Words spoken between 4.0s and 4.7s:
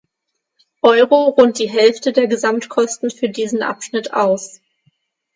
aus.